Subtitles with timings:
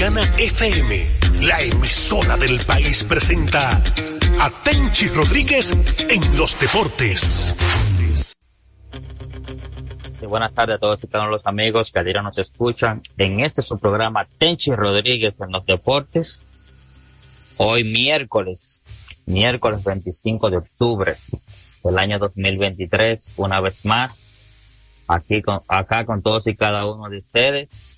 [0.00, 1.06] Dominicana FM,
[1.42, 7.54] la emisora del país, presenta a Tenchi Rodríguez en los deportes.
[10.26, 13.60] buenas tardes a todos y de los amigos que a día nos escuchan en este
[13.60, 16.40] su programa Tenchi Rodríguez en los deportes.
[17.58, 18.82] Hoy miércoles,
[19.26, 21.14] miércoles 25 de octubre
[21.84, 24.32] del año 2023, una vez más,
[25.08, 27.89] aquí acá con todos y cada uno de ustedes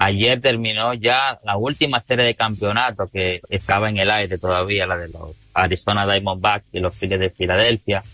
[0.00, 4.96] Ayer terminó ya la última serie de campeonato que estaba en el aire todavía, la
[4.96, 8.04] de los Arizona Diamondbacks y los Phillies de Filadelfia.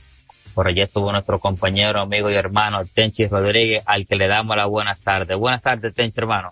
[0.54, 4.66] Por allí estuvo nuestro compañero, amigo y hermano Tenchi Rodríguez, al que le damos las
[4.66, 5.36] buenas tardes.
[5.36, 6.50] Buenas tardes, Tenchi, hermano.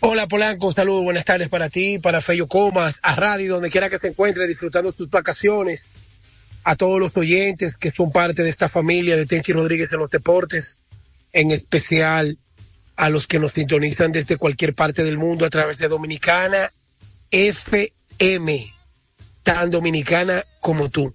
[0.00, 3.98] Hola Polanco, saludos, buenas tardes para ti, para Feyo Comas, a Radio, donde quiera que
[3.98, 5.84] se encuentre disfrutando sus vacaciones,
[6.64, 10.10] a todos los oyentes que son parte de esta familia de Tenchi Rodríguez en los
[10.10, 10.78] deportes,
[11.34, 12.38] en especial
[12.98, 16.58] a los que nos sintonizan desde cualquier parte del mundo a través de Dominicana
[17.30, 18.74] FM,
[19.44, 21.14] tan dominicana como tú.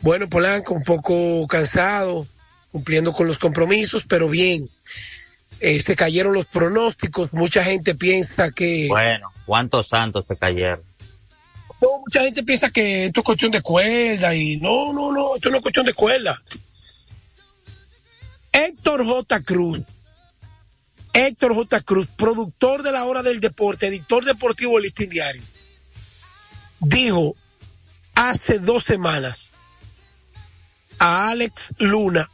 [0.00, 2.28] Bueno, Polanco, un poco cansado,
[2.70, 4.70] cumpliendo con los compromisos, pero bien.
[5.58, 8.86] Eh, se cayeron los pronósticos, mucha gente piensa que...
[8.88, 10.80] Bueno, ¿cuántos santos se cayeron?
[12.04, 15.56] mucha gente piensa que esto es cuestión de cuerda y no, no, no, esto no
[15.56, 16.40] es cuestión de cuerda.
[18.52, 19.42] Héctor J.
[19.42, 19.82] Cruz
[21.16, 21.80] Héctor J.
[21.80, 25.42] Cruz, productor de la hora del deporte, editor deportivo del Listín Diario,
[26.78, 27.34] dijo
[28.14, 29.54] hace dos semanas
[30.98, 32.30] a Alex Luna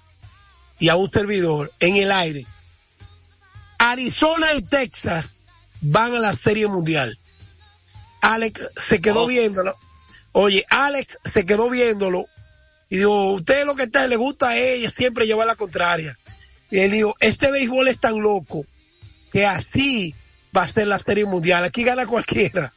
[0.80, 2.44] y a un servidor en el aire,
[3.78, 5.44] Arizona y Texas
[5.80, 7.16] van a la Serie Mundial.
[8.20, 9.26] Alex se quedó oh.
[9.28, 9.76] viéndolo.
[10.32, 12.26] Oye, Alex se quedó viéndolo
[12.90, 16.18] y dijo, usted lo que está, le gusta a ella siempre llevar la contraria.
[16.68, 18.66] Y él dijo, este béisbol es tan loco
[19.32, 20.14] que así
[20.56, 21.64] va a ser la serie mundial.
[21.64, 22.72] Aquí gana cualquiera.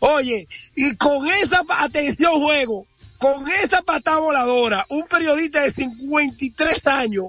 [0.00, 2.86] Oye, y con esa, atención juego,
[3.18, 7.28] con esa patada voladora, un periodista de 53 años,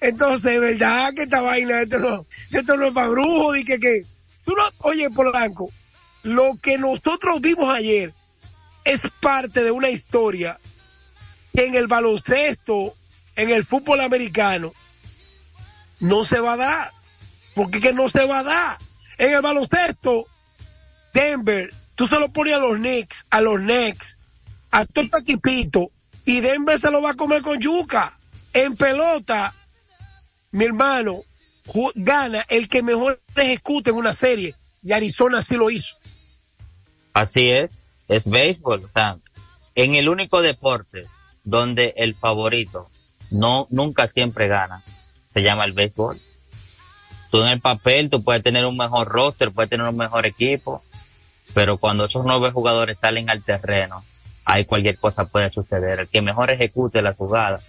[0.00, 4.02] entonces, ¿verdad que esta vaina, esto no, esto no es para brujo, y que, que,
[4.44, 5.70] tú no, oye, Polanco,
[6.22, 8.12] lo que nosotros vimos ayer
[8.84, 10.58] es parte de una historia
[11.54, 12.94] que en el baloncesto,
[13.36, 14.72] en el fútbol americano,
[16.00, 16.92] no se va a dar
[17.54, 18.78] porque que no se va a dar.
[19.18, 20.26] En el baloncesto,
[21.12, 24.18] Denver, tú se lo pones a los Knicks, a los Knicks,
[24.70, 25.90] a todo equipito,
[26.24, 28.16] y Denver se lo va a comer con yuca.
[28.54, 29.54] En pelota,
[30.52, 31.22] mi hermano,
[31.94, 35.96] gana el que mejor ejecute en una serie, y Arizona sí lo hizo.
[37.12, 37.70] Así es,
[38.08, 38.84] es béisbol.
[38.84, 39.18] O sea,
[39.74, 41.06] en el único deporte
[41.44, 42.90] donde el favorito
[43.30, 44.82] no nunca siempre gana,
[45.28, 46.20] se llama el béisbol
[47.32, 50.82] tú en el papel, tú puedes tener un mejor roster, puedes tener un mejor equipo,
[51.54, 54.04] pero cuando esos nueve jugadores salen al terreno,
[54.44, 56.00] ahí cualquier cosa puede suceder.
[56.00, 57.60] El que mejor ejecute la jugada,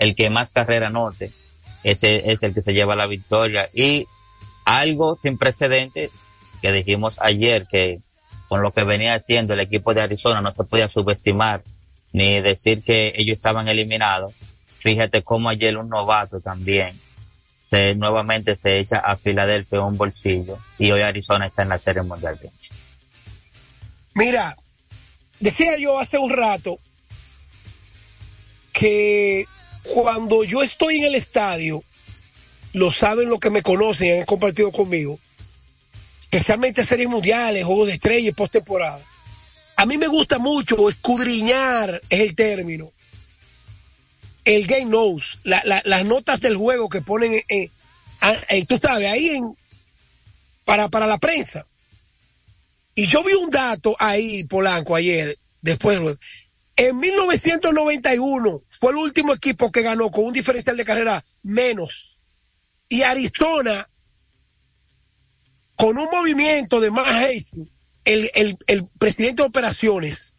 [0.00, 1.30] el que más carrera note,
[1.84, 3.68] ese es el que se lleva la victoria.
[3.72, 4.08] Y
[4.64, 6.10] algo sin precedentes
[6.60, 8.00] que dijimos ayer que
[8.48, 11.62] con lo que venía haciendo el equipo de Arizona no se podía subestimar
[12.12, 14.34] ni decir que ellos estaban eliminados.
[14.80, 16.98] Fíjate cómo ayer un novato también
[17.96, 22.38] nuevamente se echa a Filadelfia un bolsillo y hoy Arizona está en la Serie Mundial.
[24.14, 24.54] Mira,
[25.40, 26.78] decía yo hace un rato
[28.72, 29.46] que
[29.82, 31.82] cuando yo estoy en el estadio,
[32.74, 35.18] lo saben los que me conocen y han compartido conmigo,
[36.20, 39.02] especialmente series mundiales, juegos de estrellas postemporada.
[39.76, 42.92] A mí me gusta mucho escudriñar, es el término,
[44.44, 49.56] el game knows, las notas del juego que ponen, en, tú sabes, ahí en,
[50.64, 51.66] para, para la prensa.
[52.94, 55.98] Y yo vi un dato ahí, Polanco, ayer, después,
[56.76, 62.16] en 1991 fue el último equipo que ganó con un diferencial de carrera menos.
[62.88, 63.88] Y Arizona,
[65.76, 67.28] con un movimiento de más
[68.04, 70.31] el, el, el presidente de operaciones,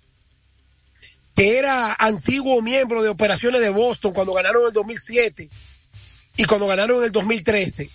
[1.35, 5.49] que era antiguo miembro de operaciones de Boston cuando ganaron en el 2007
[6.37, 7.89] y cuando ganaron en el 2013.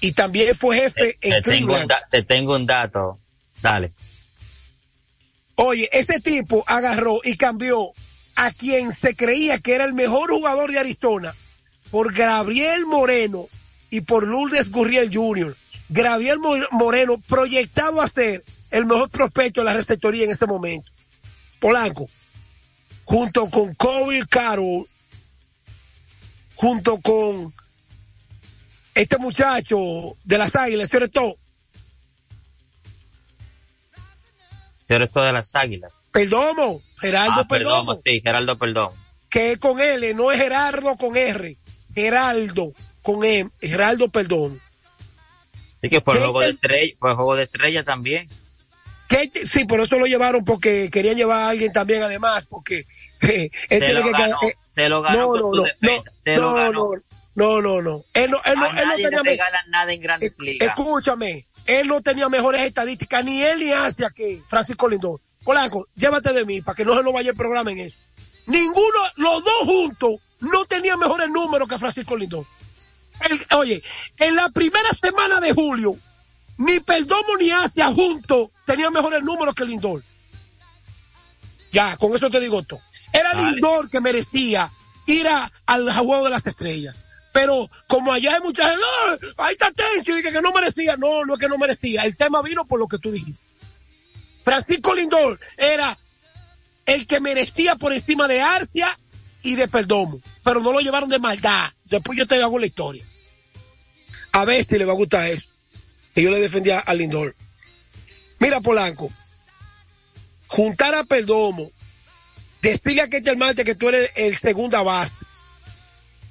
[0.00, 1.92] Y también fue jefe en Cleveland.
[2.10, 3.18] te tengo un dato.
[3.60, 3.92] Dale.
[5.54, 7.92] Oye, este tipo agarró y cambió
[8.34, 11.34] a quien se creía que era el mejor jugador de Arizona
[11.90, 13.48] por Gabriel Moreno
[13.90, 15.56] y por Lourdes Gurriel Jr.
[15.90, 16.38] Gabriel
[16.70, 20.90] Moreno proyectado a ser el mejor prospecto de la receptoría en este momento.
[21.60, 22.08] Polanco
[23.04, 24.86] junto con Kobe Carroll,
[26.54, 27.52] junto con
[28.94, 29.78] este muchacho
[30.24, 31.36] de las águilas, todo,
[34.88, 35.92] shortstop de las Águilas.
[36.10, 37.98] Perdomo, Geraldo Ah, Perdomo.
[38.04, 38.94] Sí, Geraldo Perdomo.
[39.30, 41.56] que es con L, no es Gerardo con R,
[41.94, 42.72] Geraldo
[43.02, 44.60] con M, Geraldo Perdón.
[45.80, 48.28] Sí, que ¿Qué juego de estrella, el juego de estrella también.
[49.44, 52.86] Sí, por eso lo llevaron porque querían llevar a alguien también además, porque
[53.22, 56.36] eh, él Se tiene lo que ganó, eh, se lo ganó no, no, defensa, se
[56.36, 56.72] no, lo no, ganó.
[57.34, 58.04] no, no, no, no.
[58.14, 59.38] Él no, él no, él no tenía me-
[59.68, 60.68] nada en grandes eh, ligas.
[60.68, 65.20] escúchame, él no tenía mejores estadísticas, ni él ni Asia que Francisco Lindor.
[65.44, 67.96] Polanco, llévate de mí para que no se nos vaya el programa en eso.
[68.46, 70.10] Ninguno, los dos juntos,
[70.40, 72.44] no tenían mejores números que Francisco Lindor.
[73.28, 73.82] El- oye,
[74.18, 75.96] en la primera semana de julio,
[76.66, 80.02] ni Perdomo ni Asia juntos tenían mejores números que Lindor.
[81.72, 82.80] Ya, con eso te digo todo.
[83.12, 83.32] Era.
[83.34, 84.70] Lindor que merecía
[85.06, 86.94] ir a- al juego de las estrellas.
[87.32, 88.84] Pero como allá hay mucha gente,
[89.38, 90.96] "Ah, ahí está Tenchi, dije que no merecía.
[90.96, 92.04] No, no es que no merecía.
[92.04, 93.40] El tema vino por lo que tú dijiste.
[94.44, 95.96] Francisco Lindor era
[96.84, 98.98] el que merecía por encima de Arcia
[99.42, 100.20] y de Perdomo.
[100.44, 101.70] Pero no lo llevaron de maldad.
[101.86, 103.04] Después yo te hago la historia.
[104.32, 105.51] A ver si le va a gustar eso.
[106.14, 107.34] Que yo le defendía a Lindor.
[108.38, 109.12] Mira, Polanco.
[110.46, 111.70] Juntar a Perdomo.
[112.60, 115.14] Decirle a Ketel Marte que tú eres el segunda base.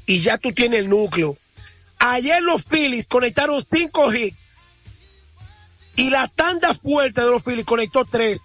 [0.06, 1.38] Y ya tú tienes el núcleo.
[2.00, 4.38] Ayer los Phillies conectaron cinco hits.
[5.96, 8.42] Y la tanda fuerte de los Phillies conectó tres.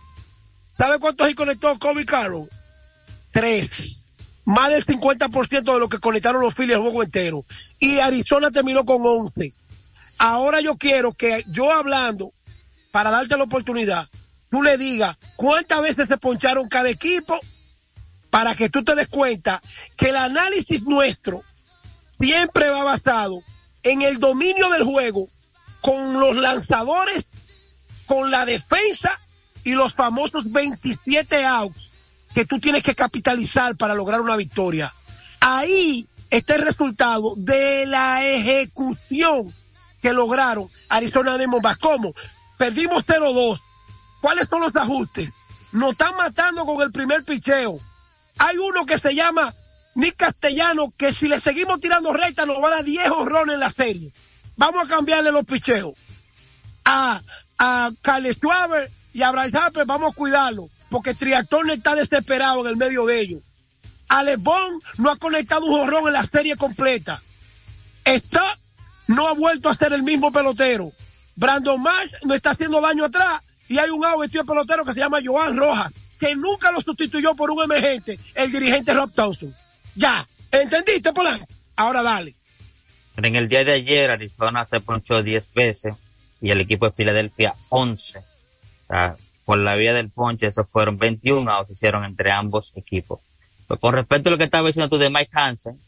[0.76, 2.48] ¿Sabe cuántos hits conectó Kobe Carroll?
[3.32, 4.08] Tres.
[4.44, 7.44] Más del 50% de lo que conectaron los Phillies el juego entero.
[7.78, 9.52] Y Arizona terminó con 11.
[10.18, 12.32] Ahora yo quiero que yo hablando,
[12.90, 14.08] para darte la oportunidad,
[14.50, 17.38] tú le digas cuántas veces se poncharon cada equipo
[18.30, 19.62] para que tú te des cuenta
[19.96, 21.42] que el análisis nuestro
[22.18, 23.42] siempre va basado
[23.82, 25.28] en el dominio del juego
[25.80, 27.26] con los lanzadores,
[28.06, 29.10] con la defensa
[29.64, 31.90] y los famosos 27 outs
[32.34, 34.92] que tú tienes que capitalizar para lograr una victoria.
[35.40, 39.54] Ahí está el resultado de la ejecución
[40.06, 41.80] que lograron Arizona Diamondbacks.
[41.80, 42.14] ¿Cómo?
[42.56, 43.60] Perdimos 0-2.
[44.20, 45.32] ¿Cuáles son los ajustes?
[45.72, 47.80] Nos están matando con el primer picheo.
[48.38, 49.52] Hay uno que se llama
[49.96, 53.60] Nick Castellano, que si le seguimos tirando recta nos va a dar 10 honrones en
[53.60, 54.12] la serie.
[54.56, 55.94] Vamos a cambiarle los picheos.
[56.84, 57.20] A,
[57.58, 62.68] a Carles Schwarber y a Bryce Harper vamos a cuidarlo, porque Triactor está desesperado en
[62.68, 63.42] el medio de ellos.
[64.06, 67.20] Alex Bond no ha conectado un honrón en la serie completa.
[68.04, 68.60] Está,
[69.08, 70.92] no ha vuelto a ser el mismo pelotero.
[71.34, 75.00] Brandon Marsh no está haciendo daño atrás y hay un vestido de pelotero que se
[75.00, 79.54] llama Joan Rojas, que nunca lo sustituyó por un emergente, el dirigente Rob Thompson.
[79.94, 81.46] Ya, ¿entendiste, Polanco?
[81.76, 82.34] Ahora dale.
[83.16, 85.94] En el día de ayer Arizona se ponchó 10 veces
[86.40, 88.18] y el equipo de Filadelfia 11.
[88.88, 89.16] O
[89.46, 93.20] por la vía del ponche, esos fueron 21 outs, hicieron entre ambos equipos.
[93.68, 95.78] Pues con respecto a lo que estaba diciendo tú de Mike Hansen,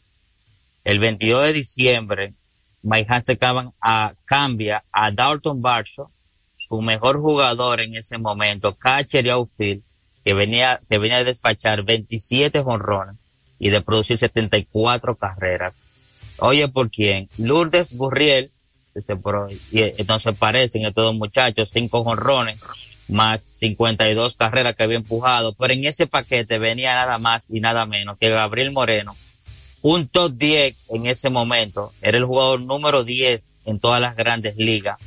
[0.85, 2.33] el 22 de diciembre,
[2.81, 6.09] Mike acaban a, cambia a Dalton Varsho,
[6.57, 9.83] su mejor jugador en ese momento, catcher y outfield,
[10.23, 13.15] que venía, que venía de despachar 27 jonrones
[13.57, 16.35] y de producir 74 carreras.
[16.39, 17.27] Oye, ¿por quién?
[17.37, 18.51] Lourdes Burriel,
[19.71, 22.59] y, entonces parecen estos dos muchachos, cinco jonrones,
[23.07, 27.85] más 52 carreras que había empujado, pero en ese paquete venía nada más y nada
[27.85, 29.15] menos que Gabriel Moreno,
[29.81, 34.57] un top 10 en ese momento, era el jugador número 10 en todas las grandes
[34.57, 34.99] ligas,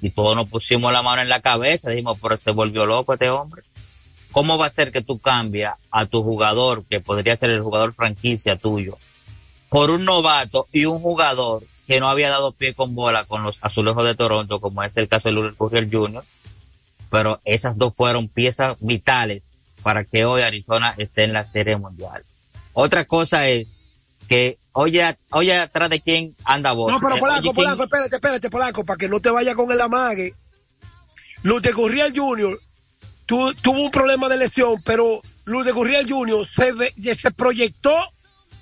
[0.00, 3.30] y todos nos pusimos la mano en la cabeza, dijimos, pero se volvió loco este
[3.30, 3.62] hombre.
[4.32, 7.94] ¿Cómo va a ser que tú cambias a tu jugador, que podría ser el jugador
[7.94, 8.98] franquicia tuyo,
[9.68, 13.58] por un novato y un jugador que no había dado pie con bola con los
[13.60, 16.24] azulejos de Toronto, como es el caso de Lourdes Gurriel Jr.,
[17.10, 19.42] pero esas dos fueron piezas vitales
[19.82, 22.22] para que hoy Arizona esté en la Serie Mundial.
[22.72, 23.76] Otra cosa es
[24.28, 26.90] que, oye, oye atrás de quién anda vos.
[26.92, 29.80] No, pero Eh, ¿quién- Polanco, espérate, espérate, Polanco, para que no te vaya con el
[29.80, 30.34] amague.
[31.42, 32.58] Luz de Gurriel Jr.
[33.26, 36.46] tu- tuvo un problema de lesión, pero Luz de Gurriel Jr.
[36.46, 37.92] se, se proyectó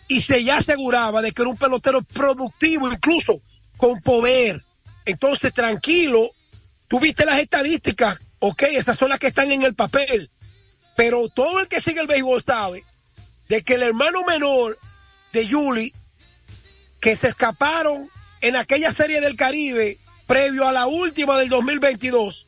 [0.06, 3.40] y se ya aseguraba de que era un pelotero productivo, incluso
[3.76, 4.64] con poder.
[5.06, 6.30] Entonces, tranquilo,
[6.88, 10.30] tú viste las estadísticas, ok, esas son las que están en el papel,
[10.96, 12.84] pero todo el que sigue el béisbol sabe
[13.48, 14.78] de que el hermano menor
[15.32, 15.92] de Yuli,
[17.00, 18.08] que se escaparon
[18.40, 22.46] en aquella serie del Caribe previo a la última del 2022,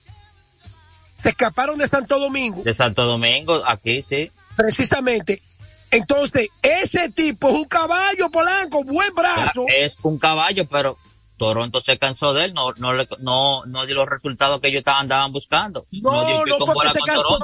[1.16, 4.30] se escaparon de Santo Domingo, De Santo Domingo, aquí sí.
[4.56, 5.42] precisamente.
[5.90, 9.64] Entonces, ese tipo es un caballo polanco, buen brazo.
[9.68, 10.96] Es un caballo, pero
[11.36, 15.32] Toronto se cansó de él, no, no, no, no dio los resultados que ellos andaban
[15.32, 15.86] buscando.
[15.90, 17.38] No, no, fue que se cansó.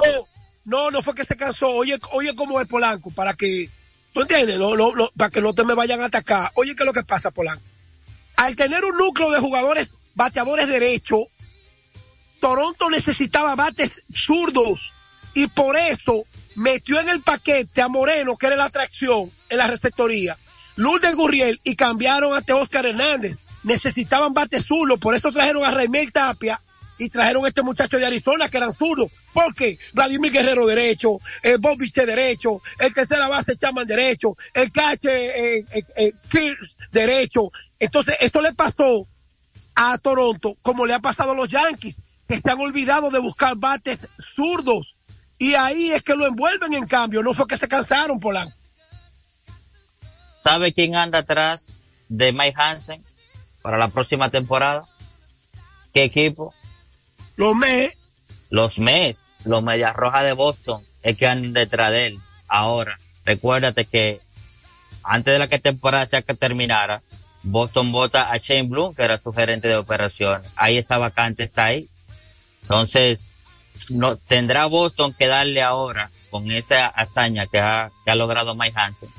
[0.65, 1.69] No, no fue que se cansó.
[1.69, 3.69] Oye, oye cómo es Polanco, para que,
[4.19, 4.59] ¿tú entiendes?
[4.59, 6.51] No, no, para que no te me vayan a atacar.
[6.55, 7.63] Oye, ¿qué es lo que pasa, Polanco?
[8.35, 11.21] Al tener un núcleo de jugadores bateadores derechos,
[12.41, 14.91] Toronto necesitaba bates zurdos
[15.33, 19.67] y por eso metió en el paquete a Moreno, que era la atracción en la
[19.67, 20.37] receptoría,
[20.75, 23.37] Lourdes Gurriel y cambiaron a Oscar Hernández.
[23.63, 26.61] Necesitaban bates zurdos, por eso trajeron a Raimel Tapia
[26.99, 29.09] y trajeron a este muchacho de Arizona que eran zurdos.
[29.33, 35.65] Porque Vladimir Guerrero derecho, el Bobby derecho, el tercera base Chaman derecho, el cache eh,
[35.71, 36.13] eh, eh
[36.91, 37.51] derecho.
[37.79, 39.07] Entonces, esto le pasó
[39.75, 41.95] a Toronto como le ha pasado a los Yankees,
[42.27, 43.99] que se han olvidado de buscar bates
[44.35, 44.97] zurdos.
[45.37, 48.53] Y ahí es que lo envuelven en cambio, no fue que se cansaron, Polanco.
[50.43, 51.77] ¿Sabe quién anda atrás
[52.09, 53.01] de Mike Hansen
[53.61, 54.85] para la próxima temporada?
[55.93, 56.53] ¿Qué equipo?
[57.39, 57.97] Los Mets.
[58.49, 62.19] Los Mets, los Medias Rojas de Boston, es que andan detrás de él.
[62.49, 64.19] Ahora, recuérdate que
[65.03, 67.01] antes de la que temporada sea que terminara,
[67.43, 70.51] Boston vota a Shane Bloom, que era su gerente de operaciones.
[70.57, 71.87] Ahí esa vacante está ahí.
[72.63, 73.29] Entonces,
[73.87, 78.77] no, tendrá Boston que darle ahora, con esta hazaña que ha, que ha logrado Mike
[78.77, 79.09] Hansen,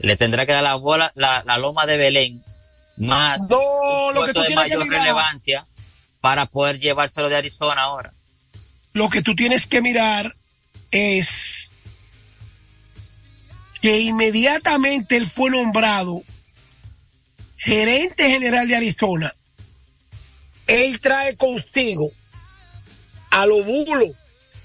[0.00, 2.42] le tendrá que dar la bola, la, la loma de Belén,
[2.96, 5.64] más no, lo que tú de mayor relevancia
[6.20, 8.12] para poder llevárselo de Arizona ahora.
[8.92, 10.34] Lo que tú tienes que mirar
[10.90, 11.70] es
[13.80, 16.24] que inmediatamente él fue nombrado
[17.56, 19.34] gerente general de Arizona,
[20.66, 22.10] él trae consigo
[23.30, 24.06] a Lobulo,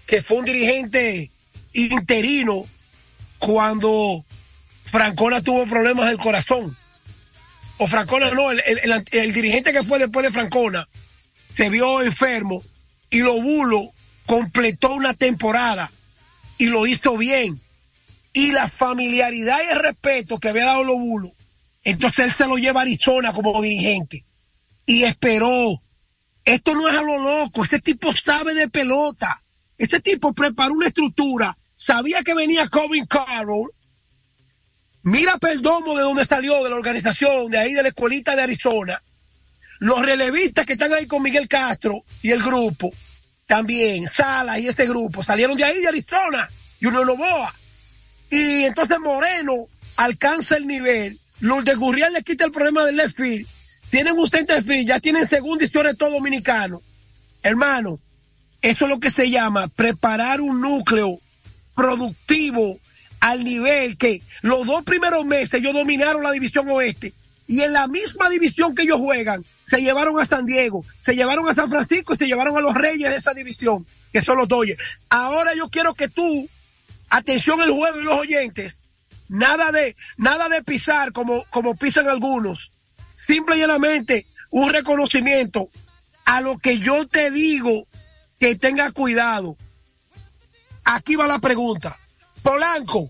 [0.05, 1.31] que fue un dirigente
[1.73, 2.65] interino
[3.39, 4.23] cuando
[4.85, 6.77] Francona tuvo problemas del corazón.
[7.79, 8.61] O Francona no, el,
[9.11, 10.87] el, dirigente que fue después de Francona
[11.53, 12.63] se vio enfermo
[13.09, 13.91] y Lobulo
[14.25, 15.91] completó una temporada
[16.57, 17.61] y lo hizo bien.
[18.33, 21.33] Y la familiaridad y el respeto que había dado Lobulo
[21.83, 24.23] entonces él se lo lleva a Arizona como dirigente
[24.85, 25.81] y esperó.
[26.45, 29.41] Esto no es a lo loco, este tipo sabe de pelota.
[29.77, 33.71] Este tipo preparó una estructura, sabía que venía Colin Carroll.
[35.03, 39.01] Mira Perdomo de donde salió, de la organización, de ahí de la escuelita de Arizona.
[39.83, 42.89] Los relevistas que están ahí con Miguel Castro y el grupo,
[43.45, 46.49] también, Sala y este grupo, salieron de ahí de Arizona,
[46.79, 47.53] y uno Novoa.
[48.29, 51.19] Y entonces Moreno alcanza el nivel
[51.65, 53.45] de Gurriel le quita el problema del left field.
[53.89, 56.81] Tienen un center field, ya tienen segunda historia todo dominicano.
[57.41, 57.99] Hermano,
[58.61, 61.19] eso es lo que se llama preparar un núcleo
[61.75, 62.79] productivo
[63.19, 67.13] al nivel que los dos primeros meses ellos dominaron la división oeste
[67.47, 71.47] y en la misma división que ellos juegan se llevaron a San Diego, se llevaron
[71.47, 74.47] a San Francisco y se llevaron a los reyes de esa división, que son los
[74.47, 74.81] Dodgers.
[75.09, 76.49] Ahora yo quiero que tú,
[77.09, 78.77] atención el juego y los oyentes,
[79.33, 82.71] Nada de, nada de pisar como, como pisan algunos.
[83.15, 85.69] Simple y llanamente un reconocimiento
[86.25, 87.87] a lo que yo te digo
[88.39, 89.57] que tenga cuidado.
[90.83, 91.97] Aquí va la pregunta.
[92.43, 93.09] Polanco,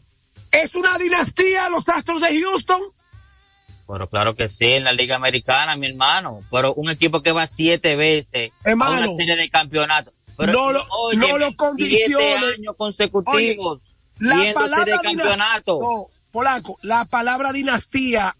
[0.51, 2.81] ¿es una dinastía los Astros de Houston?
[3.85, 6.41] Bueno, claro que sí, en la Liga Americana, mi hermano.
[6.49, 10.13] Pero un equipo que va siete veces hermano, a una serie de campeonatos.
[10.37, 12.35] no lo, no lo condicione.
[12.57, 13.95] años consecutivos.
[14.19, 15.79] la palabra campeonato.
[16.31, 18.35] Polanco, la palabra dinastía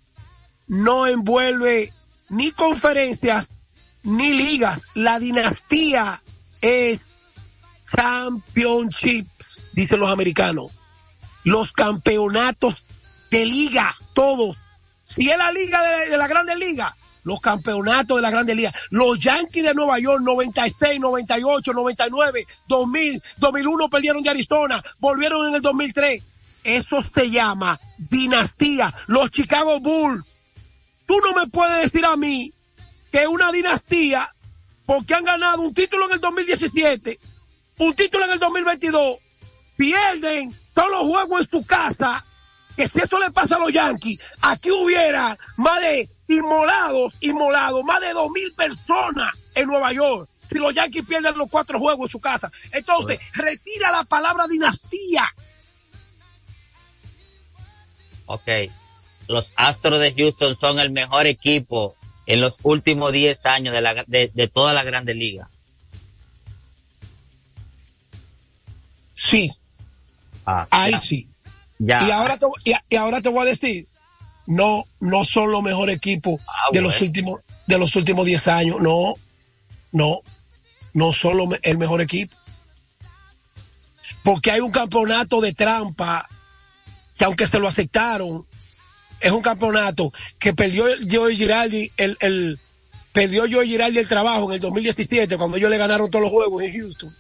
[0.68, 1.94] no envuelve
[2.30, 3.50] ni conferencias
[4.04, 4.82] ni ligas.
[4.96, 6.22] La dinastía
[6.62, 7.00] es
[7.96, 10.72] championships, dicen los americanos.
[11.44, 12.84] Los campeonatos
[13.30, 14.58] de liga, todos.
[15.16, 18.74] Si es la liga de, de la Grande Liga, los campeonatos de la Grande Liga.
[18.90, 25.56] Los Yankees de Nueva York, 96, 98, 99, 2000, 2001 perdieron de Arizona, volvieron en
[25.56, 26.22] el 2003.
[26.64, 28.94] Eso se llama dinastía.
[29.08, 30.24] Los Chicago Bulls.
[31.06, 32.54] Tú no me puedes decir a mí
[33.12, 34.34] que una dinastía
[34.86, 37.20] porque han ganado un título en el 2017,
[37.80, 39.18] un título en el 2022,
[39.78, 42.26] pierden todos los juegos en su casa,
[42.76, 48.02] que si eso le pasa a los Yankees, aquí hubiera más de inmolados, inmolados, más
[48.02, 50.30] de dos mil personas en Nueva York.
[50.50, 52.52] Si los Yankees pierden los cuatro juegos en su casa.
[52.72, 55.30] Entonces, retira la palabra dinastía
[58.26, 58.48] ok,
[59.28, 64.04] los Astros de Houston son el mejor equipo en los últimos 10 años de, la,
[64.08, 65.50] de, toda la Grande Liga.
[69.14, 69.52] Sí.
[70.46, 71.28] Ah, Ahí sí.
[71.80, 72.06] Ya.
[72.08, 73.88] Y ahora te, y, ahora te voy a decir,
[74.46, 78.78] no, no son los mejores equipos ah, de los últimos, de los últimos 10 años.
[78.82, 79.16] No,
[79.92, 80.22] no,
[80.94, 82.36] no solo el mejor equipo.
[84.24, 86.28] Porque hay un campeonato de trampa
[87.18, 88.46] que aunque se lo aceptaron,
[89.20, 92.60] es un campeonato que perdió Joey Giraldi, el, el,
[93.12, 96.64] perdió Joey Giraldi el trabajo en el 2017 cuando ellos le ganaron todos los juegos
[96.64, 97.16] en Houston.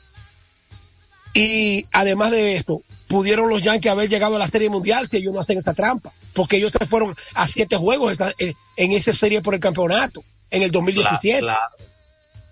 [1.33, 2.81] Y además de esto,
[3.13, 6.12] pudieron los Yankees haber llegado a la Serie Mundial si ellos no hacen esta trampa,
[6.34, 10.63] porque ellos se fueron a siete juegos eh, en esa serie por el campeonato en
[10.63, 11.41] el 2017.
[11.41, 11.60] Claro,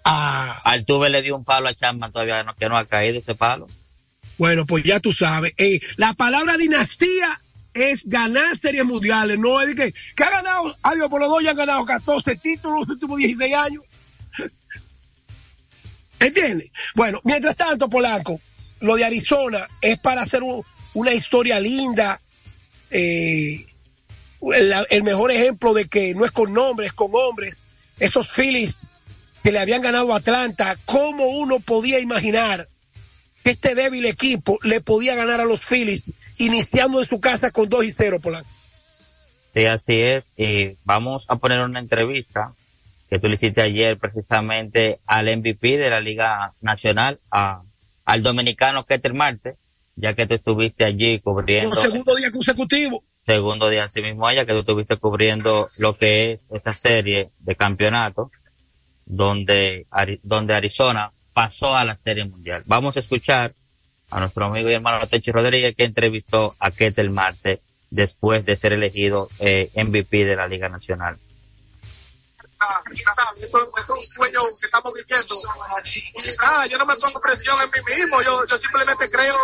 [0.04, 0.62] Ah.
[0.64, 3.68] Altuve le dio un palo a Chapman todavía no, que no ha caído ese palo.
[4.38, 5.54] Bueno, pues ya tú sabes.
[5.58, 7.42] Eh, la palabra dinastía
[7.74, 11.52] es ganar series mundiales, no es que, que ha ganado, adiós, por los dos ya
[11.52, 13.84] han ganado 14 títulos los últimos 16 años.
[16.20, 16.72] ¿Entiendes?
[16.94, 18.40] Bueno, mientras tanto, Polanco,
[18.82, 20.42] lo de Arizona es para hacer
[20.94, 22.20] una historia linda,
[22.90, 23.64] eh,
[24.90, 27.62] el, mejor ejemplo de que no es con nombres, es con hombres.
[28.00, 28.88] Esos Phillies
[29.44, 32.68] que le habían ganado a Atlanta, ¿cómo uno podía imaginar
[33.44, 36.04] que este débil equipo le podía ganar a los Phillies
[36.38, 38.50] iniciando en su casa con 2 y 0, Polanco?
[39.54, 40.34] Sí, así es.
[40.38, 42.54] Y vamos a poner una entrevista
[43.10, 47.62] que tú le hiciste ayer precisamente al MVP de la Liga Nacional, a,
[48.12, 49.56] al dominicano Keter Marte,
[49.96, 51.76] ya que tú estuviste allí cubriendo.
[51.76, 53.04] Por segundo día consecutivo.
[53.26, 57.56] Segundo día así mismo allá, que tú estuviste cubriendo lo que es esa serie de
[57.56, 58.30] campeonato,
[59.06, 59.86] donde,
[60.24, 62.64] donde Arizona pasó a la serie mundial.
[62.66, 63.54] Vamos a escuchar
[64.10, 68.74] a nuestro amigo y hermano Techi Rodríguez que entrevistó a Keter Marte después de ser
[68.74, 71.18] elegido eh, MVP de la Liga Nacional
[73.42, 75.36] esto, es un sueño que estamos viviendo.
[76.40, 79.36] Ah, yo no me pongo presión en mí mismo, yo, yo simplemente creo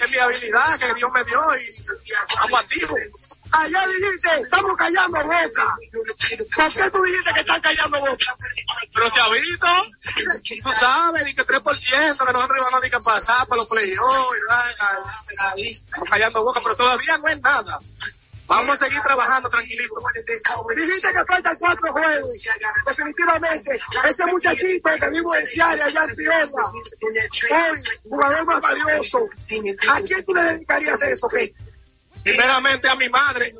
[0.00, 3.00] en mi habilidad que Dios me dio y activos.
[3.52, 5.76] Allá dijiste, estamos callando boca.
[6.56, 8.36] ¿Por qué tú dijiste que están callando boca?
[8.94, 9.66] Pero se ha visto,
[10.62, 14.82] tú sabes, ni que 3%, que nosotros íbamos a pasar para los playoffs,
[16.08, 17.80] callando boca, pero todavía no es nada.
[18.50, 19.94] Vamos a seguir trabajando tranquilito.
[20.74, 22.32] Dijiste que faltan cuatro juegos.
[22.84, 23.74] Definitivamente,
[24.08, 29.28] ese muchachito que vivo en Ciara, allá en Piola, hoy, jugador más valioso.
[29.88, 31.28] ¿A quién tú le dedicarías eso,
[32.24, 33.54] Primeramente a mi madre.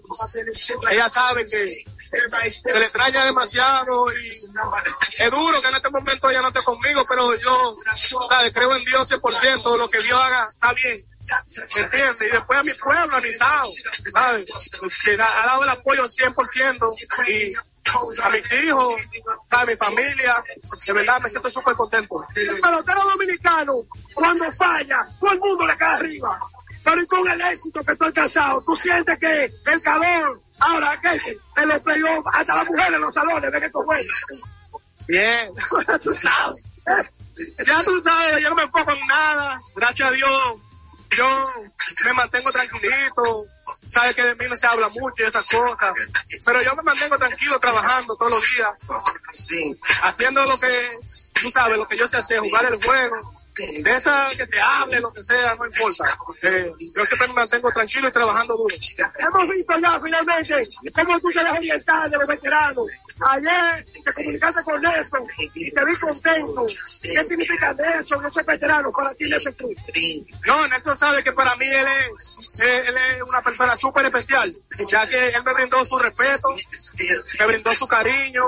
[0.91, 1.85] Ella sabe que
[2.49, 7.05] se le extraña demasiado y es duro que en este momento ella no esté conmigo,
[7.09, 8.53] pero yo ¿sabes?
[8.53, 10.97] creo en Dios 100%, lo que Dios haga está bien,
[11.77, 12.23] ¿entiendes?
[12.23, 14.47] Y después a mi pueblo, a mi ¿sabes?
[15.05, 16.79] Que ha dado el apoyo 100%
[17.29, 17.55] y
[18.23, 18.95] a mis hijos,
[19.51, 20.45] a mi familia,
[20.87, 22.25] de verdad me siento súper contento.
[22.35, 23.75] El pelotero dominicano,
[24.15, 26.41] cuando falla, todo el mundo le cae arriba.
[26.83, 31.39] Pero con el éxito que estoy casado, tú sientes que el calor, Ahora, ¿qué?
[31.63, 34.05] En los playoffs, hasta las mujeres en los salones, ven esto bueno.
[35.09, 35.53] Bien.
[35.89, 36.65] ya tú sabes.
[37.67, 39.61] Ya tú sabes, yo no me enfoco en nada.
[39.75, 40.63] Gracias a Dios.
[41.17, 41.27] Yo
[42.05, 43.47] me mantengo tranquilito.
[43.65, 45.93] Sabes que de mí no se habla mucho y esas cosas.
[46.45, 49.77] Pero yo me mantengo tranquilo trabajando todos los días.
[50.03, 50.97] Haciendo lo que,
[51.41, 53.17] tú sabes, lo que yo sé hacer, jugar el juego
[53.83, 56.05] de esa que se hable, lo que sea, no importa.
[56.43, 58.75] Eh, yo siempre me mantengo tranquilo y trabajando duro.
[59.19, 62.85] Hemos visto ya finalmente cómo tú te dejas orientar de los veteranos.
[63.21, 65.19] Ayer te comunicaste con eso
[65.55, 66.67] y te vi contento.
[67.03, 69.77] ¿Qué significa Nelson, esos veteranos para ti, ese Cruz?
[70.47, 74.51] No, Nelson sabe que para mí él es, él es una persona súper especial,
[74.89, 76.49] ya que él me brindó su respeto,
[77.39, 78.43] me brindó su cariño,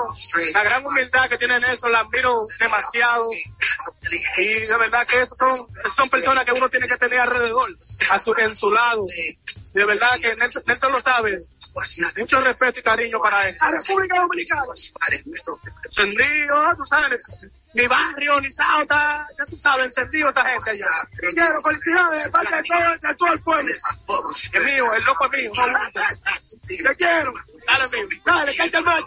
[0.53, 3.29] la gran humildad que tiene Nelson la admiro demasiado.
[4.37, 5.51] Y de verdad que esos son,
[5.89, 7.69] son personas que uno tiene que tener alrededor,
[8.09, 9.05] a su, en su lado.
[9.73, 11.41] De verdad que Nelson, lo sabe.
[12.17, 13.55] Mucho respeto y cariño para él.
[13.71, 14.63] República Dominicana.
[15.85, 17.47] Encendido, tú sabes.
[17.73, 21.09] Mi barrio, ni Sauta, ya tú sabes, encendido esa gente allá.
[21.17, 23.71] Quiero felicidades, parte de todo, de todo el pueblo.
[23.71, 25.51] Es mío, el loco es mío.
[26.67, 27.33] Te quiero.
[27.65, 28.21] Dale, mío.
[28.23, 29.03] Dale, cállate el mal,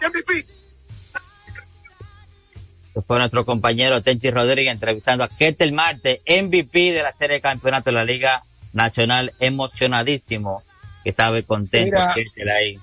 [3.05, 7.89] Fue nuestro compañero Tenchi Rodríguez entrevistando a Ketel Marte, MVP de la serie de campeonato
[7.89, 10.63] de la Liga Nacional, emocionadísimo,
[11.03, 11.97] que estaba contento
[12.35, 12.79] Mira, ahí.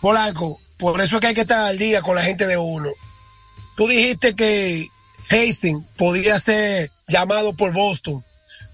[0.00, 2.90] Polanco, por eso es que hay que estar al día con la gente de uno.
[3.76, 4.88] Tú dijiste que
[5.30, 8.24] Hastings podía ser llamado por Boston,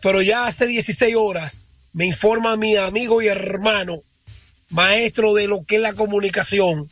[0.01, 4.01] pero ya hace 16 horas me informa mi amigo y hermano,
[4.71, 6.91] maestro de lo que es la comunicación,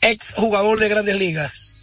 [0.00, 1.75] ex jugador de grandes ligas,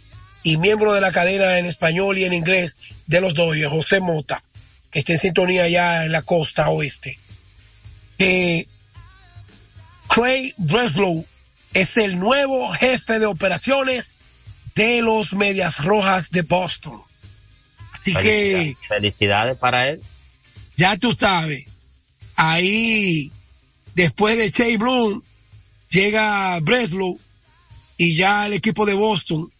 [0.44, 2.76] y miembro de la cadena en español y en inglés
[3.06, 4.44] de los Dodgers, José Mota,
[4.90, 7.18] que está en sintonía ya en la costa oeste,
[8.18, 8.68] que
[10.06, 11.26] Craig Breslow
[11.72, 14.14] es el nuevo jefe de operaciones
[14.74, 17.02] de los Medias Rojas de Boston.
[17.92, 20.02] Así que Felicidades para él.
[20.76, 21.64] ya tú sabes,
[22.36, 23.32] ahí
[23.94, 25.22] después de Shea Bloom
[25.88, 27.18] llega Breslow
[27.96, 29.50] y ya el equipo de Boston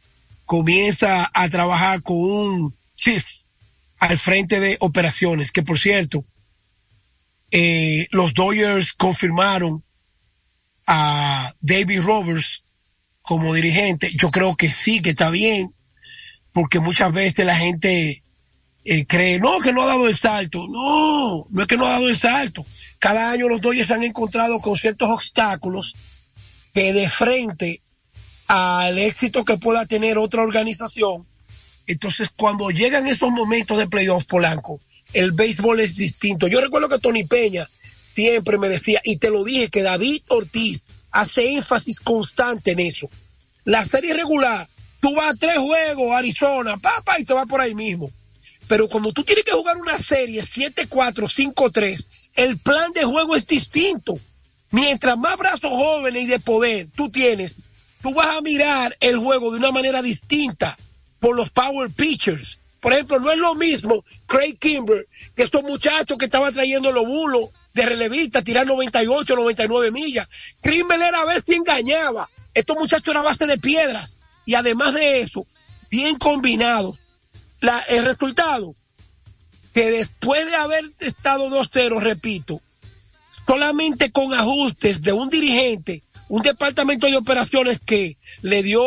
[0.45, 3.25] comienza a trabajar con un chief
[3.99, 6.25] al frente de operaciones, que por cierto,
[7.51, 9.83] eh, los Dodgers confirmaron
[10.87, 12.63] a David Roberts
[13.23, 14.13] como dirigente.
[14.17, 15.73] Yo creo que sí, que está bien,
[16.53, 18.23] porque muchas veces la gente
[18.85, 20.67] eh, cree, no, que no ha dado el salto.
[20.69, 22.67] No, no es que no ha dado el salto.
[22.99, 25.95] Cada año los Dodgers han encontrado con ciertos obstáculos
[26.75, 27.81] que de frente
[28.47, 31.27] al éxito que pueda tener otra organización,
[31.87, 34.81] entonces cuando llegan esos momentos de playoff, Polanco,
[35.13, 36.49] el béisbol es distinto.
[36.49, 37.69] Yo recuerdo que Tony Peña
[38.01, 43.09] siempre me decía, y te lo dije, que David Ortiz hace énfasis constante en eso.
[43.65, 44.69] La serie regular,
[45.01, 48.11] tú vas a tres juegos, Arizona, papá, y te vas por ahí mismo.
[48.67, 53.47] Pero como tú tienes que jugar una serie 7-4, 5-3, el plan de juego es
[53.47, 54.19] distinto.
[54.71, 57.55] Mientras más brazos jóvenes y de poder tú tienes,
[58.05, 60.77] tú vas a mirar el juego de una manera distinta
[61.21, 62.59] por los power pitchers.
[62.79, 67.07] Por ejemplo, no es lo mismo Craig Kimber que estos muchachos que estaban trayendo los
[67.07, 70.29] bulos de relevista, tirar 98, 99 millas.
[70.63, 72.29] Kimber era a ver si engañaba.
[72.53, 74.11] Estos muchachos eran base de piedras.
[74.45, 75.47] Y además de eso,
[75.91, 76.99] bien combinados.
[77.89, 78.75] El resultado,
[79.73, 82.61] que después de haber estado 2-0, repito,
[83.47, 86.03] solamente con ajustes de un dirigente,
[86.35, 88.83] un departamento de operaciones que le dio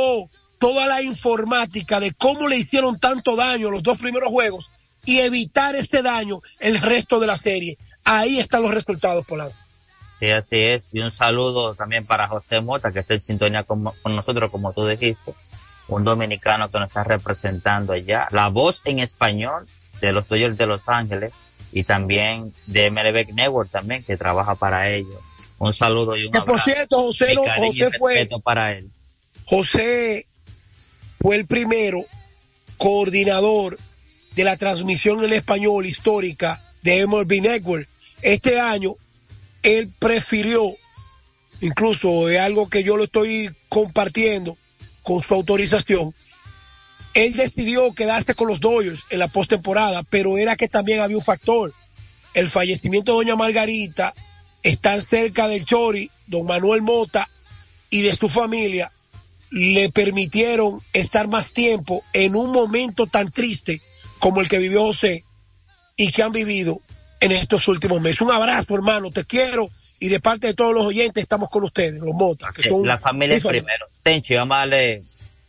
[0.59, 4.69] toda la informática de cómo le hicieron tanto daño los dos primeros juegos
[5.05, 7.77] y evitar ese daño el resto de la serie.
[8.03, 9.55] Ahí están los resultados, Polanco.
[10.19, 10.89] Sí, así es.
[10.91, 14.85] Y un saludo también para José Mota, que está en sintonía con, nosotros, como tú
[14.85, 15.33] dijiste.
[15.87, 18.27] Un dominicano que nos está representando allá.
[18.31, 19.65] La voz en español
[20.01, 21.31] de los Dodgers de Los Ángeles
[21.71, 25.21] y también de MLB Network también, que trabaja para ellos.
[25.59, 26.69] Un saludo y un Que por abrazo.
[26.69, 28.89] cierto, José, no- José fue, respeto para él.
[29.45, 30.27] José
[31.19, 32.05] fue el primero
[32.77, 33.77] coordinador
[34.35, 37.87] de la transmisión en español histórica de MLB Network.
[38.21, 38.93] Este año,
[39.63, 40.75] él prefirió,
[41.61, 44.57] incluso es algo que yo lo estoy compartiendo
[45.01, 46.13] con su autorización,
[47.13, 51.23] él decidió quedarse con los Dodgers en la postemporada, pero era que también había un
[51.23, 51.73] factor.
[52.35, 54.13] El fallecimiento de doña Margarita,
[54.67, 57.29] estar cerca del Chori, don Manuel Mota
[57.89, 58.91] y de su familia,
[59.49, 63.81] le permitieron estar más tiempo en un momento tan triste
[64.19, 65.23] como el que vivió José
[65.95, 66.81] y que han vivido
[67.21, 68.19] en estos últimos meses.
[68.21, 72.01] Un abrazo, hermano, te quiero y de parte de todos los oyentes estamos con ustedes,
[72.01, 73.85] los Motas, que son la familia es primero.
[74.03, 75.01] Tenchi, vamos a darle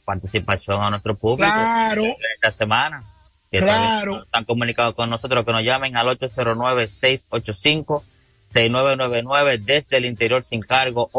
[0.05, 1.51] participación a nuestro público.
[1.51, 2.05] Claro.
[2.37, 3.03] Esta semana.
[3.51, 4.23] Que Claro.
[4.23, 6.09] Están comunicados con nosotros, que nos llamen al
[8.55, 11.11] 809-685-6999 desde el interior sin cargo,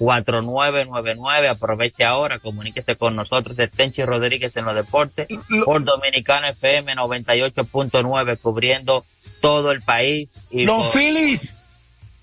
[0.00, 1.48] 809-200-4999.
[1.48, 6.94] Aproveche ahora, comuníquese con nosotros de Tenchi Rodríguez en los deportes Lo- por Dominicana FM
[6.96, 9.04] 98.9, cubriendo
[9.40, 10.30] todo el país.
[10.50, 11.58] Y Los por- Phillies,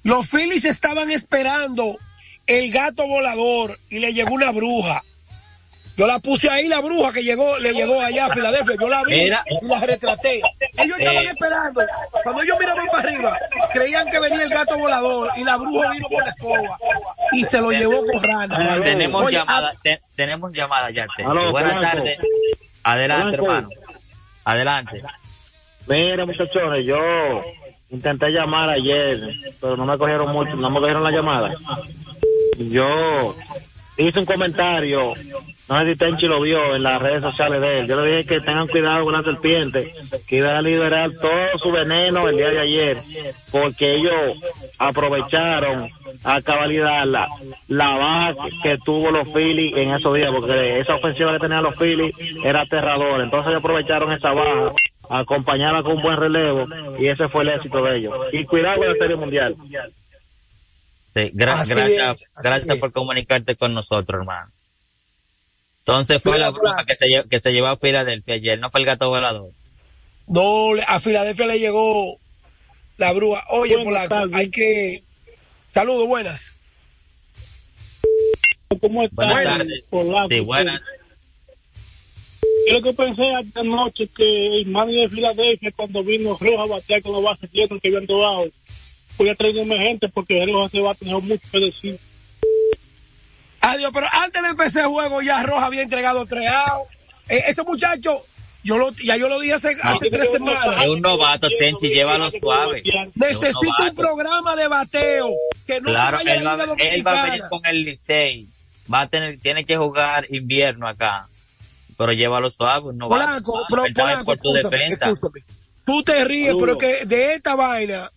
[0.03, 1.97] los Phillies estaban esperando
[2.47, 5.03] el gato volador y le llegó una bruja.
[6.01, 8.75] Yo la puse ahí, la bruja que llegó, le llegó allá a Filadelfia.
[8.81, 9.45] Yo la vi Mira.
[9.61, 10.41] y la retraté.
[10.79, 11.29] Ellos estaban Eh.
[11.29, 11.81] esperando.
[12.23, 13.37] Cuando ellos miraron para arriba,
[13.71, 16.77] creían que venía el gato volador y la bruja vino con la escoba
[17.33, 18.81] y se lo llevó con rana.
[18.83, 21.05] Tenemos Oye, llamada, te- tenemos llamada ya.
[21.23, 22.17] Aló, Buenas tardes.
[22.81, 23.69] Adelante, hermano.
[24.43, 25.03] Adelante.
[25.87, 26.97] Mira, muchachones, yo
[27.91, 29.19] intenté llamar ayer,
[29.59, 31.53] pero no me cogieron mucho, no me cogieron la llamada.
[32.57, 33.35] Yo
[33.97, 35.13] hice un comentario,
[35.71, 37.87] no sé si Tenchi lo vio en las redes sociales de él.
[37.87, 39.93] Yo le dije que tengan cuidado con la serpiente,
[40.27, 42.97] que iban a liberar todo su veneno el día de ayer,
[43.51, 44.37] porque ellos
[44.77, 45.89] aprovecharon
[46.23, 47.27] a cabalidad la,
[47.69, 51.75] la baja que tuvo los Phillies en esos días, porque esa ofensiva que tenían los
[51.77, 53.23] Phillies era aterradora.
[53.23, 54.73] Entonces ellos aprovecharon esa baja,
[55.09, 56.65] acompañarla con un buen relevo,
[56.99, 58.13] y ese fue el éxito de ellos.
[58.33, 59.55] Y cuidado con la Serie Mundial.
[61.13, 62.81] Sí, gra- Así gracias, es, gracias es.
[62.81, 64.49] por comunicarte con nosotros, hermano.
[65.85, 68.81] Entonces fue la bruja que se, lle- que se llevó a Filadelfia ayer, no fue
[68.81, 69.49] el gato volador.
[70.27, 72.17] No, a Filadelfia le llegó
[72.97, 73.43] la bruja.
[73.49, 74.35] Oye, Buenas tardes.
[74.35, 75.03] hay que...
[75.67, 76.53] Saludos, buenas.
[78.79, 79.15] ¿Cómo estás?
[79.27, 79.83] Buenas tardes.
[79.89, 80.27] Polanco?
[80.29, 80.81] Sí, buenas.
[82.67, 83.23] Yo lo que pensé
[83.55, 87.81] anoche que el manager de Filadelfia cuando vino Roja a batear con los bases llenos
[87.81, 88.47] que habían tomado,
[89.17, 91.99] voy a traer gente porque Roja se va a tener mucho que decir.
[93.73, 96.89] Adiós, pero antes de empezar el juego ya Roja había entregado tres outs.
[97.29, 98.25] Eh, ese muchacho,
[98.63, 100.67] yo lo, ya yo lo dije hace, hace tres semanas.
[100.81, 102.83] Es un novato, Tenchi, llévalo suave.
[103.15, 105.29] Necesito un programa de bateo
[105.65, 108.47] que no Claro, vaya él va, él va a venir con el Licey.
[108.93, 111.27] Va a tener, tiene que jugar invierno acá.
[111.97, 113.23] Pero llévalo suave, novato.
[113.25, 115.09] Polanco, Ah, pero Polanco, por tu escúchame, defensa.
[115.09, 115.45] escúchame.
[115.85, 118.09] Tú te ríes, pero que de esta vaina,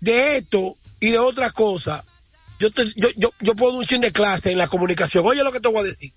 [0.00, 2.04] de esto y de otra cosa,
[2.58, 5.24] yo, te- yo, yo, yo puedo un chin de clase en la comunicación.
[5.26, 6.12] Oye lo que te voy a decir.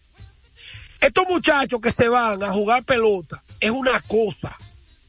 [0.99, 4.57] Estos muchachos que se van a jugar pelota es una cosa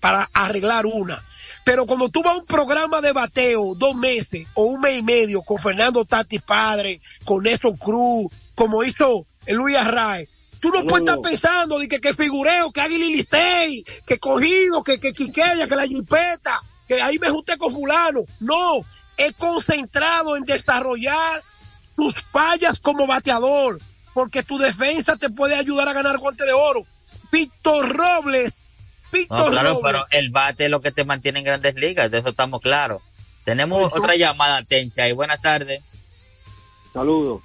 [0.01, 1.23] para arreglar una.
[1.65, 5.03] Pero cuando tú vas a un programa de bateo dos meses o un mes y
[5.03, 10.29] medio con Fernando Tati Padre, con Nelson Cruz, como hizo Luis Arrae,
[10.61, 14.99] tú no puedes estar pensando de que, que figureo, que Águila Licey, que cogido, que,
[15.01, 18.21] que Quiqueya, que la jipeta, que ahí me junté con fulano.
[18.41, 18.81] No,
[19.19, 21.43] es concentrado en desarrollar
[21.97, 23.79] tus fallas como bateador,
[24.15, 26.87] porque tu defensa te puede ayudar a ganar guante de oro.
[27.31, 28.55] Víctor Robles,
[29.13, 29.83] Víctor No, claro, Robles.
[29.85, 33.03] pero el bate es lo que te mantiene en grandes ligas, de eso estamos claros.
[33.45, 35.13] Tenemos tú- otra llamada, Tenchi, ahí.
[35.13, 35.83] Buenas tardes.
[36.93, 37.43] Saludos.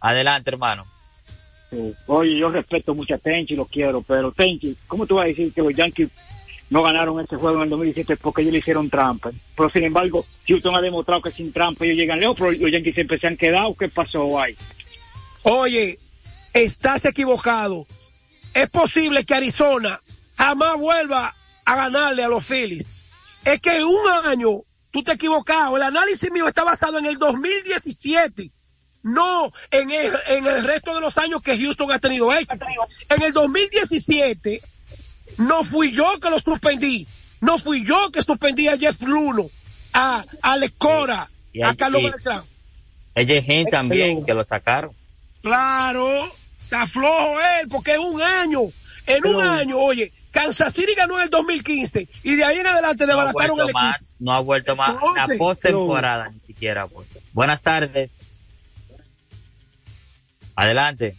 [0.00, 0.86] Adelante, hermano.
[1.70, 5.28] Eh, Oye, yo respeto mucho a Tenchi, lo quiero, pero Tenchi, ¿cómo tú vas a
[5.28, 6.10] decir que los Yankees
[6.72, 9.30] no ganaron ese juego en el 2017 porque ellos le hicieron trampa?
[9.54, 12.94] Pero sin embargo, Houston ha demostrado que sin trampa ellos llegan lejos, pero los Yankees
[12.94, 13.74] siempre se han quedado.
[13.74, 14.56] ¿Qué pasó ahí?
[15.42, 15.98] Oye,
[16.54, 17.86] estás equivocado.
[18.54, 20.00] Es posible que Arizona
[20.38, 22.86] jamás vuelva a ganarle a los Phillies.
[23.44, 24.48] Es que un año
[24.90, 25.76] tú te has equivocado.
[25.76, 28.50] El análisis mío está basado en el 2017.
[29.02, 32.32] No en el, en el resto de los años que Houston ha tenido.
[32.32, 34.62] En el 2017
[35.38, 37.06] no fui yo que lo suspendí.
[37.40, 39.50] No fui yo que suspendí a Jeff Luno,
[39.92, 42.44] a Alex Cora, Y a a- Carlos y- Beltrán.
[43.70, 44.92] También, que lo sacaron.
[45.42, 46.32] Claro,
[46.64, 48.60] está flojo él, porque es un año.
[49.06, 53.04] En un año, oye, Kansas City ganó en el 2015 y de ahí en adelante
[53.06, 54.10] No desbarataron el más, equipo.
[54.20, 54.90] no ha vuelto más.
[54.92, 56.86] La Entonces- postemporada ni siquiera.
[56.86, 57.08] Pues.
[57.32, 58.12] Buenas tardes.
[60.54, 61.16] Adelante.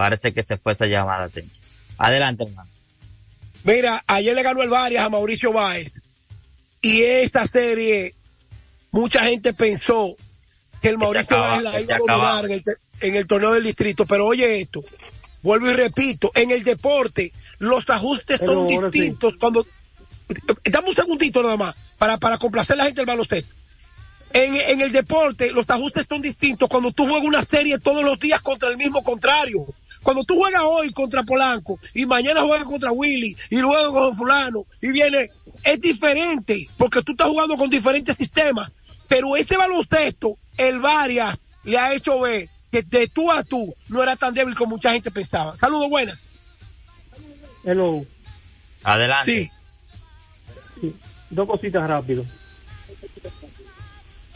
[0.00, 1.60] Parece que se fue esa llamada, Tenchi.
[1.98, 2.70] Adelante, hermano.
[3.64, 5.92] Mira, ayer le ganó el Varias a Mauricio Báez
[6.80, 8.14] y esta serie,
[8.92, 10.16] mucha gente pensó
[10.80, 13.52] que el Mauricio acaba, Báez la iba a dominar en el, te- en el torneo
[13.52, 14.82] del distrito, pero oye esto,
[15.42, 18.78] vuelvo y repito, en el deporte los ajustes son sí.
[18.90, 19.66] distintos cuando...
[20.64, 23.52] Dame un segundito nada más para, para complacer a la gente del baloncesto.
[24.32, 28.18] En, en el deporte los ajustes son distintos cuando tú juegas una serie todos los
[28.18, 29.66] días contra el mismo contrario.
[30.02, 34.64] Cuando tú juegas hoy contra Polanco y mañana juegas contra Willy y luego con fulano
[34.80, 35.28] y viene,
[35.62, 38.74] es diferente porque tú estás jugando con diferentes sistemas.
[39.08, 44.02] Pero ese baloncesto, el Varias le ha hecho ver que de tú a tú no
[44.02, 45.56] era tan débil como mucha gente pensaba.
[45.56, 46.20] Saludos buenas.
[47.64, 48.06] Hello.
[48.82, 49.32] Adelante.
[49.32, 49.50] Sí.
[50.80, 50.94] Sí,
[51.28, 52.24] Dos cositas rápido.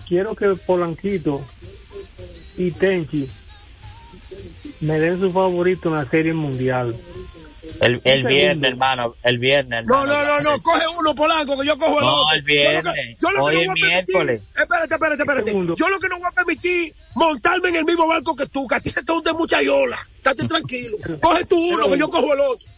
[0.06, 1.42] Quiero que Polanquito
[2.58, 3.28] y Tenchi
[4.80, 6.96] me den su favorito en la serie mundial.
[7.80, 9.14] El, el viernes, hermano.
[9.22, 10.24] El viernes, No, hermano.
[10.24, 12.36] no, no, no, coge uno Polanco que yo cojo el No, otro.
[12.36, 12.82] el viernes.
[12.84, 14.42] Yo lo que, yo lo que Hoy no es voy a permitir, miércoles.
[14.54, 15.50] espérate, espérate, espérate.
[15.50, 15.74] Segundo.
[15.76, 18.74] Yo lo que no voy a permitir montarme en el mismo barco que tú, que
[18.74, 20.06] a ti se te hunde mucha yola.
[20.16, 20.96] Estate tranquilo.
[21.22, 22.68] Coge tú uno que yo cojo el otro.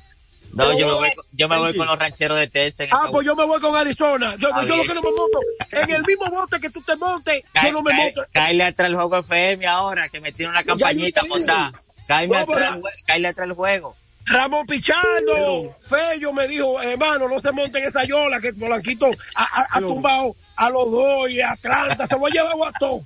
[0.54, 2.88] No, yo me No, voy, yo me voy con los rancheros de Texas.
[2.90, 4.34] Ah, pues yo me voy con Arizona.
[4.38, 5.40] Yo, yo lo que no me monto,
[5.72, 8.22] en el mismo bote que tú te montes, yo no me cae- monto.
[8.32, 11.82] Cáele atrás el juego FM ahora, que me tiene una campañita montada.
[12.06, 13.96] Cáele No, atrás, atrás el juego.
[14.28, 19.66] Ramón Pichardo, Fello me dijo, hermano, no se monten esa yola que Polanquito ha, ha-
[19.70, 23.02] ha tumbado a los dos y a Atlanta, se lo ha llevado a todos.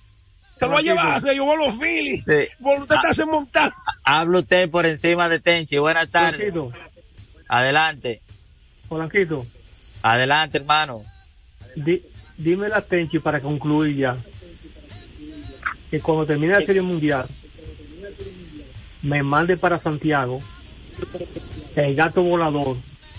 [0.58, 2.24] Se lo ha llevado, se llevó a los Phillies.
[2.26, 2.48] Sí.
[2.60, 3.72] Usted está se montar.
[4.04, 5.76] Habla usted por encima de Tenchi.
[5.78, 6.52] Buenas tardes.
[6.52, 6.72] Polanquito,
[7.48, 8.20] Adelante.
[8.88, 9.46] Polanquito,
[10.02, 11.02] Adelante, hermano.
[11.76, 12.02] di-
[12.38, 14.16] dime la Tenchi para concluir ya.
[15.90, 17.26] Que cuando termine la serie mundial,
[19.02, 20.40] me mande para Santiago
[21.76, 22.76] el gato volador.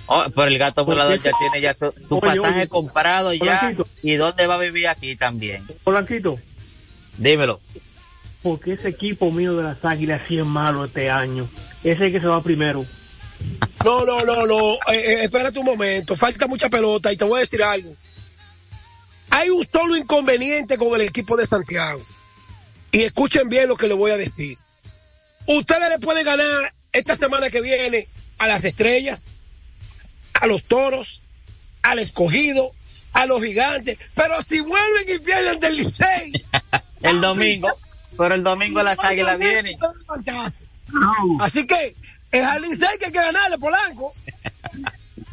[0.07, 2.67] Oh, pero el gato ¿Por volador ya tiene ya su, su Oye, pasaje oye.
[2.67, 3.73] comprado ya.
[4.03, 5.65] ¿Y dónde va a vivir aquí también?
[5.83, 6.37] Polanquito,
[7.17, 7.59] Dímelo.
[8.43, 11.47] porque ese equipo mío de las águilas sí es malo este año.
[11.83, 12.85] Ese es el que se va primero.
[13.85, 14.73] No, no, no, no.
[14.73, 16.15] Eh, eh, espérate un momento.
[16.15, 17.95] Falta mucha pelota y te voy a decir algo.
[19.29, 22.01] Hay un solo inconveniente con el equipo de Santiago.
[22.91, 24.57] Y escuchen bien lo que les voy a decir.
[25.47, 29.23] Ustedes le pueden ganar esta semana que viene a las estrellas,
[30.33, 31.21] a los toros,
[31.83, 32.71] al escogido,
[33.13, 33.97] a los gigantes.
[34.15, 36.45] Pero si vuelven y pierden del Licey,
[37.01, 37.67] El domingo,
[38.17, 39.75] pero el domingo las águilas vienen.
[41.39, 41.95] Así que
[42.31, 44.13] es al Licey que hay que ganarle, Polanco.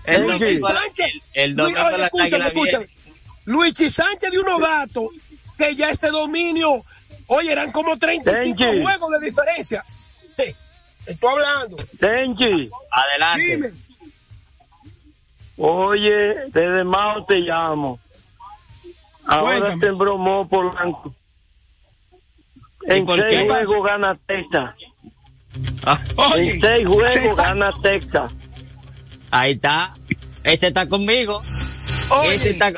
[0.05, 1.12] El Luis domingo, Sánchez.
[1.35, 2.79] el domingo Luis- oye, las escúchame, águilas escúchame.
[2.87, 2.99] vienen.
[3.44, 5.07] Luigi Sánchez de unos datos
[5.59, 6.85] que ya este dominio,
[7.27, 8.83] oye, eran como 35 Tenchi.
[8.83, 9.85] juegos de diferencia.
[10.37, 10.55] Sí,
[11.07, 11.77] Estoy hablando.
[11.99, 13.42] Tenchi, Adelante.
[13.57, 13.68] Dime.
[15.57, 17.99] oye, desde Mao te llamo.
[19.27, 19.81] Ahora Cuéntame.
[19.81, 21.14] te embromó Polanco.
[22.87, 24.75] En por seis juegos gana Texas.
[25.85, 26.01] Ah,
[26.35, 26.79] Oye, En seis
[27.12, 28.33] se juegos gana Texas.
[29.31, 29.94] ahí está.
[30.44, 31.42] Ese está conmigo.
[32.23, 32.73] oye, Ese está,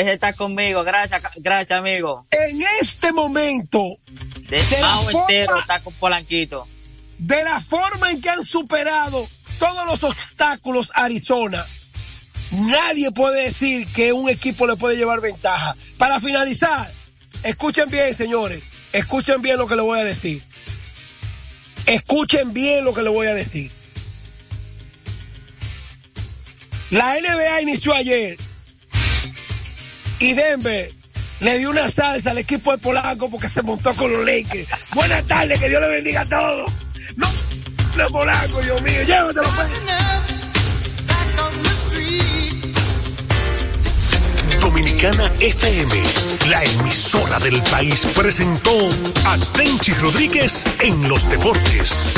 [0.00, 0.82] ese está conmigo.
[0.84, 2.26] Gracias, gracias, amigo.
[2.30, 3.98] en este momento,
[4.48, 6.68] De De la forma- entero está con Polanquito.
[7.18, 9.26] de la forma en que han superado
[9.58, 11.64] todos los obstáculos Arizona,
[12.52, 15.74] nadie puede decir que un equipo le puede llevar ventaja.
[15.98, 16.92] Para finalizar,
[17.42, 20.42] escuchen bien, señores, escuchen bien lo que le voy a decir.
[21.86, 23.70] Escuchen bien lo que le voy a decir.
[26.90, 28.36] La NBA inició ayer
[30.18, 30.90] y Denver
[31.40, 34.68] le dio una salsa al equipo de Polanco porque se montó con los Lakers.
[34.94, 36.72] Buenas tardes, que Dios le bendiga a todos.
[37.16, 37.28] No,
[37.96, 39.50] de Polanco, Dios mío, llévatelo.
[39.54, 39.68] pues.
[44.60, 46.02] Dominicana FM,
[46.48, 48.70] la emisora del país, presentó
[49.26, 52.14] a Tenchi Rodríguez en los deportes.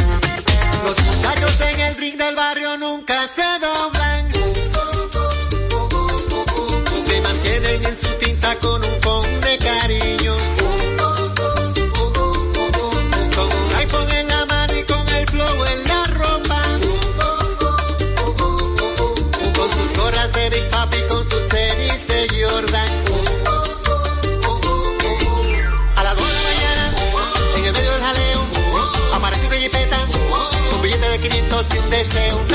[0.85, 3.98] Los muchachos en el ring del barrio nunca se doblan.
[31.99, 32.48] Deseo.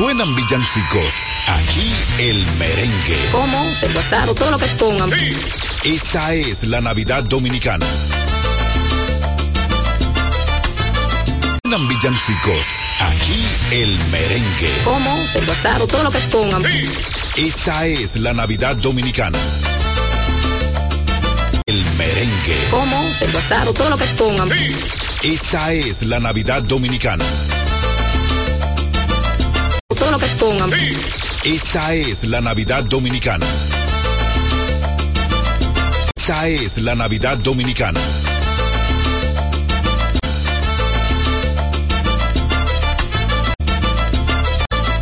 [0.00, 1.28] Suenan villancicos.
[1.46, 3.18] Aquí el merengue.
[3.32, 3.74] ¿Cómo?
[3.74, 5.10] Se pasaron todo lo que pongan.
[5.84, 7.84] Esta es la Navidad Dominicana.
[11.62, 12.66] Suenan villancicos.
[13.00, 14.70] Aquí el merengue.
[14.84, 15.26] ¿Cómo?
[15.30, 16.62] Se pasaron todo lo que pongan.
[17.36, 19.38] Esta es la Navidad Dominicana.
[21.66, 22.56] El merengue.
[22.70, 23.12] ¿Cómo?
[23.18, 24.48] Se pasaron todo lo que pongan.
[24.50, 27.26] Esta es la Navidad Dominicana.
[30.40, 30.70] Pongan.
[31.44, 33.46] Esta es la Navidad Dominicana.
[36.16, 38.00] Esta es la Navidad Dominicana.